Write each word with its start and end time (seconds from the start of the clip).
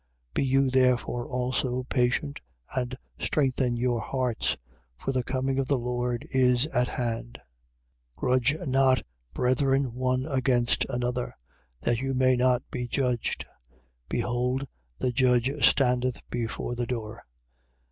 5:8. 0.29 0.33
Be 0.33 0.43
you 0.43 0.69
therefore 0.71 1.27
also 1.27 1.83
patient 1.83 2.41
and 2.75 2.97
strengthen 3.19 3.75
your 3.77 4.01
hearts: 4.01 4.57
for 4.97 5.11
the 5.11 5.21
coming 5.23 5.59
of 5.59 5.67
the 5.67 5.77
Lord 5.77 6.25
is 6.31 6.65
at 6.65 6.87
hand. 6.87 7.37
5:9. 8.15 8.15
Grudge 8.15 8.55
not, 8.65 9.03
brethren, 9.35 9.93
one 9.93 10.25
against 10.25 10.85
another, 10.89 11.37
that 11.81 11.99
you 11.99 12.15
may 12.15 12.35
not 12.35 12.63
be 12.71 12.87
judged. 12.87 13.45
Behold 14.09 14.65
the 14.97 15.11
judge 15.11 15.51
standeth 15.69 16.27
before 16.31 16.73
the 16.73 16.87
door. 16.87 17.23